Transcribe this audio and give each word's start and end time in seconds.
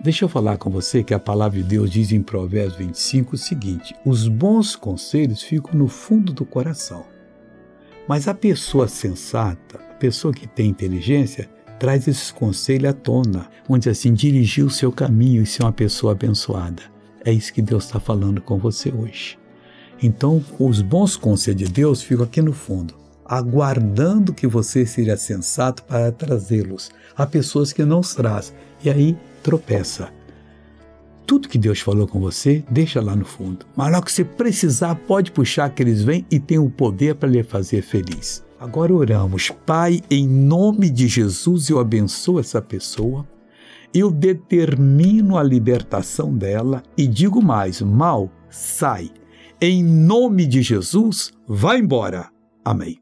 Deixa 0.00 0.24
eu 0.24 0.28
falar 0.28 0.58
com 0.58 0.70
você 0.70 1.02
que 1.02 1.14
a 1.14 1.18
palavra 1.18 1.60
de 1.60 1.66
Deus 1.66 1.90
diz 1.90 2.12
em 2.12 2.22
Provérbios 2.22 2.76
25 2.76 3.34
o 3.34 3.38
seguinte: 3.38 3.94
os 4.04 4.28
bons 4.28 4.76
conselhos 4.76 5.42
ficam 5.42 5.72
no 5.74 5.88
fundo 5.88 6.32
do 6.32 6.44
coração. 6.44 7.04
Mas 8.06 8.28
a 8.28 8.34
pessoa 8.34 8.86
sensata, 8.86 9.78
a 9.78 9.94
pessoa 9.94 10.32
que 10.32 10.46
tem 10.46 10.68
inteligência, 10.68 11.48
traz 11.78 12.06
esses 12.06 12.30
conselhos 12.30 12.90
à 12.90 12.92
tona, 12.92 13.48
onde 13.68 13.88
assim 13.88 14.12
dirigir 14.12 14.64
o 14.64 14.70
seu 14.70 14.92
caminho 14.92 15.42
e 15.42 15.46
ser 15.46 15.62
uma 15.62 15.72
pessoa 15.72 16.12
abençoada. 16.12 16.82
É 17.24 17.32
isso 17.32 17.52
que 17.52 17.62
Deus 17.62 17.84
está 17.84 17.98
falando 17.98 18.40
com 18.40 18.58
você 18.58 18.92
hoje. 18.92 19.38
Então, 20.00 20.44
os 20.58 20.82
bons 20.82 21.16
conselhos 21.16 21.62
de 21.62 21.72
Deus 21.72 22.02
ficam 22.02 22.24
aqui 22.24 22.42
no 22.42 22.52
fundo, 22.52 22.94
aguardando 23.24 24.32
que 24.32 24.46
você 24.46 24.84
seja 24.84 25.16
sensato 25.16 25.82
para 25.82 26.12
trazê-los. 26.12 26.90
Há 27.16 27.26
pessoas 27.26 27.72
que 27.72 27.84
não 27.84 28.00
os 28.00 28.14
traz 28.14 28.54
e 28.84 28.90
aí 28.90 29.16
tropeça. 29.46 30.12
Tudo 31.24 31.48
que 31.48 31.56
Deus 31.56 31.78
falou 31.78 32.08
com 32.08 32.18
você, 32.18 32.64
deixa 32.68 33.00
lá 33.00 33.14
no 33.14 33.24
fundo. 33.24 33.64
Mas 33.76 33.92
na 33.92 34.02
que 34.02 34.10
você 34.10 34.24
precisar, 34.24 34.96
pode 34.96 35.30
puxar 35.30 35.70
que 35.70 35.84
eles 35.84 36.02
vêm 36.02 36.26
e 36.28 36.40
tem 36.40 36.58
o 36.58 36.68
poder 36.68 37.14
para 37.14 37.28
lhe 37.28 37.44
fazer 37.44 37.80
feliz. 37.82 38.44
Agora 38.58 38.92
oramos. 38.92 39.52
Pai, 39.64 40.00
em 40.10 40.26
nome 40.26 40.90
de 40.90 41.06
Jesus, 41.06 41.68
eu 41.70 41.78
abençoo 41.78 42.40
essa 42.40 42.60
pessoa. 42.60 43.24
Eu 43.94 44.10
determino 44.10 45.38
a 45.38 45.44
libertação 45.44 46.36
dela 46.36 46.82
e 46.98 47.06
digo 47.06 47.40
mais: 47.40 47.80
mal, 47.80 48.28
sai. 48.50 49.12
Em 49.60 49.84
nome 49.84 50.44
de 50.44 50.60
Jesus, 50.60 51.32
vá 51.46 51.78
embora. 51.78 52.30
Amém. 52.64 52.98